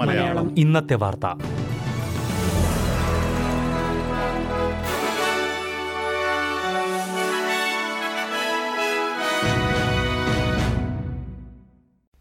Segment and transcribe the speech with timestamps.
[0.00, 0.58] മലയാളം.
[0.58, 1.26] ഇന്നത്തെ വാർത്ത.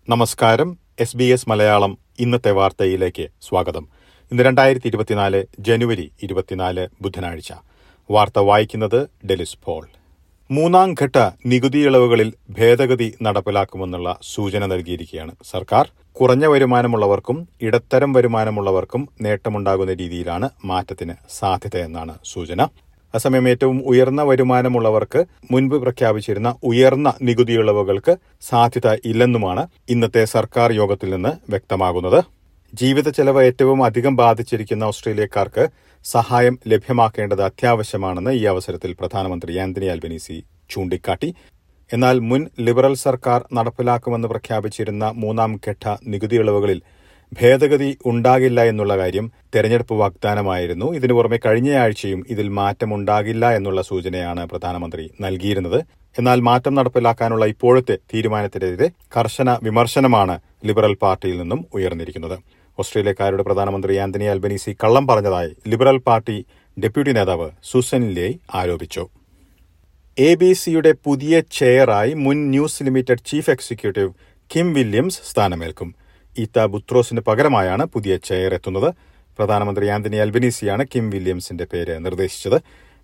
[0.09, 0.77] നമസ്കാരം.
[0.99, 3.87] എസ് ബി എസ് മലയാളം ഇന്നത്തെ വാർത്തയിലേക്ക് സ്വാഗതം.
[4.31, 7.53] ഇന്ന് രണ്ടായിരത്തി ഇരുപത്തിനാല് ജനുവരി ഇരുപത്തിനാല് ബുധനാഴ്ച.
[8.11, 9.87] വാർത്ത വായിക്കുന്നത് ഡെലിസ് പോൾ.
[10.49, 15.85] മൂന്നാം ഘട്ട നികുതി ഇളവുകളിൽ ഭേദഗതി നടപ്പിലാക്കുമെന്നുള്ള സൂചന നൽകിയിരിക്കുകയാണ് സർക്കാർ.
[16.11, 22.61] കുറഞ്ഞ വരുമാനമുള്ളവർക്കും ഇടത്തരം വരുമാനമുള്ളവർക്കും നേട്ടമുണ്ടാകുന്ന രീതിയിലാണ് മാറ്റത്തിന് സാധ്യതയെന്നാണ് സൂചന.
[23.13, 31.33] അസമയം ഏറ്റവും ഉയർന്ന വരുമാനമുള്ളവർക്ക് മുൻപ് പ്രഖ്യാപിച്ചിരുന്ന ഉയർന്ന നികുതി ഇളവുകൾക്ക് സാധ്യത ഇല്ലെന്നുമാണ് ഇന്നത്തെ സർക്കാർ യോഗത്തിൽ നിന്ന്
[31.49, 32.19] വ്യക്തമാകുന്നത്.
[32.79, 35.63] ജീവിത ചെലവ് ഏറ്റവും അധികം ബാധിച്ചിരിക്കുന്ന ഓസ്ട്രേലിയക്കാർക്ക്
[36.05, 40.37] സഹായം ലഭ്യമാക്കേണ്ടത് അത്യാവശ്യമാണെന്ന് ഈ അവസരത്തിൽ പ്രധാനമന്ത്രി ആന്റണി അൽബനീസി
[40.71, 41.29] ചൂണ്ടിക്കാട്ടി.
[41.89, 46.79] എന്നാൽ മുൻ ലിബറൽ സർക്കാർ നടപ്പിലാക്കുമെന്ന് പ്രഖ്യാപിച്ചിരുന്ന മൂന്നാം ഘട്ട നികുതി ഇളവുകളിൽ
[47.31, 50.87] ഭേദഗതി ഉണ്ടാകില്ല എന്നുള്ള കാര്യം തെരഞ്ഞെടുപ്പ് വാഗ്ദാനമായിരുന്നു.
[50.97, 55.79] ഇതിനു പുറമെ കഴിഞ്ഞയാഴ്ചയും ഇതിൽ മാറ്റമുണ്ടാകില്ല എന്നുള്ള സൂചനയാണ് പ്രധാനമന്ത്രി നൽകിയിരുന്നത്.
[56.15, 60.35] എന്നാൽ മാറ്റം നടപ്പിലാക്കാനുള്ള ഇപ്പോഴത്തെ തീരുമാനത്തിനെതിരെ കർശന വിമർശനമാണ്
[60.67, 62.37] ലിബറൽ പാർട്ടിയിൽ നിന്നും ഉയർന്നിരിക്കുന്നത്.
[62.79, 66.45] ഓസ്ട്രേലിയക്കാരുടെ പ്രധാനമന്ത്രി ആന്റണി അൽബനീസി കള്ളം പറഞ്ഞതായി ലിബറൽ പാർട്ടി
[66.79, 69.07] ഡെപ്യൂട്ടി നേതാവ് സുസൻ ലേ ആരോപിച്ചു.
[70.19, 74.11] എ ബി സിയുടെ പുതിയ ചെയറായി മുൻ news limited chief executive
[74.55, 75.95] Kim Williams സ്ഥാനമേൽക്കും.
[76.39, 78.93] ഈത്ത ബുത്രോസിന് പകരമായാണ് പുതിയ ചെയർ എത്തുന്നത്.
[79.37, 82.61] പ്രധാനമന്ത്രി ആന്റണി അൽബനീസിയാണ് കിം വില്യംസിന്റെ പേര് നിർദ്ദേശിച്ചത്.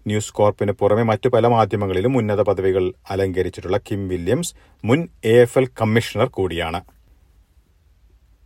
[0.08, 4.53] ന്യൂസ് കോർപ്പിന് പുറമെ മറ്റു പല മാധ്യമങ്ങളിലും ഉന്നത പദവികൾ അലങ്കരിച്ചിട്ടുള്ള കിം വില്യംസ്
[4.86, 5.45] മുൻ എ
[5.81, 6.81] കമ്മീഷണർ കൂടിയാണ്.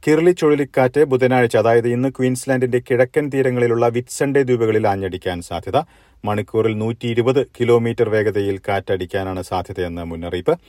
[0.08, 5.78] കിർലി ചുഴലിക്കാറ്റ് ബുധനാഴ്ച അതായത് ഇന്ന് ക്വീൻസ്ലാൻഡിന്റെ കിഴക്കൻ തീരങ്ങളിലുള്ള വിറ്റ്സൺഡേ ദ്വീപുകളിൽ ആഞ്ഞടിക്കാൻ സാധ്യത.
[6.26, 10.60] മണിക്കൂറിൽ നൂറ്റി ഇരുപത് കിലോമീറ്റർ വേഗതയിൽ കാറ്റടിക്കാനാണ് സാധ്യതയെന്ന് മുന്നറിയിപ്പ്.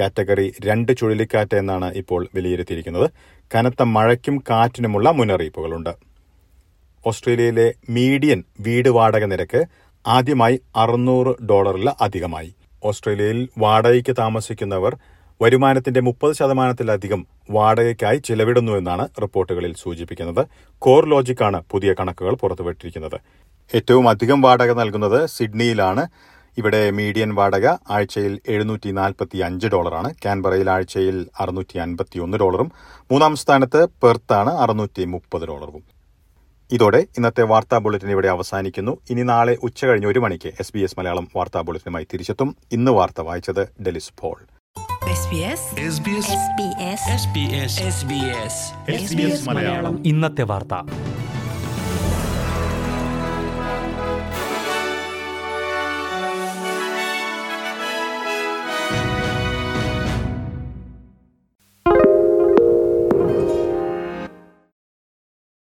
[0.00, 3.10] കാറ്റഗറി രണ്ട് ചുഴലിക്കാറ്റ് എന്നാണ് ഇപ്പോൾ വിലയിരുത്തിയിരിക്കുന്നത്.
[3.54, 5.92] കനത്ത മഴയ്ക്കും കാറ്റിനുമുള്ള മുന്നറിയിപ്പുകളുണ്ട്.
[7.06, 9.64] ഓസ്ട്രേലിയയിലെ മീഡിയൻ വീട് വാടക നിരക്ക്
[10.06, 12.54] ആദ്യമായി അറുന്നൂറ് ഡോളറിൽ അധികമായി.
[12.84, 14.96] ഓസ്ട്രേലിയയിൽ വാടകയ്ക്ക് താമസിക്കുന്നവർ
[15.42, 20.46] വരുമാനത്തിന്റെ മുപ്പത് ശതമാനത്തിലധികം വാടകയ്ക്കായി ചിലവിടുന്നുവെന്നാണ് റിപ്പോർട്ടുകളിൽ സൂചിപ്പിക്കുന്നത്.
[20.78, 23.20] കോർ ലോജിക്കാണ് പുതിയ കണക്കുകൾ പുറത്തുവിട്ടിരിക്കുന്നത്.
[23.74, 26.08] ഏറ്റവും അധികം വാടക നൽകുന്നത് സിഡ്നിയിലാണ്.
[26.58, 30.14] ഇവിടെ മീഡിയൻ വാടക ആഴ്ചയിൽ എഴുന്നൂറ്റി നാൽപ്പത്തി അഞ്ച് ഡോളറാണ്.
[30.24, 32.72] കാൻബറയിൽ ആഴ്ചയിൽ അറുന്നൂറ്റി അൻപത്തി ഒന്ന് ഡോളറും.
[33.10, 35.84] മൂന്നാം സ്ഥാനത്ത് പെർത്താണ് അറുന്നൂറ്റി മുപ്പത് ഡോളറും.
[36.72, 38.98] ഇതോടെ ഇന്നത്തെ വാർത്താ ബുള്ളറ്റിൻ ഇവിടെ അവസാനിക്കുന്നു.
[39.10, 42.56] ഇനി നാളെ ഉച്ചകഴിഞ്ഞ് ഒരു മണിക്ക് എസ് ബി എസ് മലയാളം വാർത്താ ബുള്ളറ്റിനുമായി തിരിച്ചെത്തും.
[42.72, 44.55] ഇന്ന് വാർത്ത വായിച്ചത് ഡെലിസ് പോൾ.
[50.04, 50.74] ഇന്നത്തെ വാർത്ത.